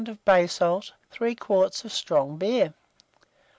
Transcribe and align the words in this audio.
of 0.07 0.25
bay 0.25 0.47
salt, 0.47 0.93
3 1.11 1.35
quarts 1.35 1.85
of 1.85 1.91
strong 1.93 2.35
beer. 2.35 2.73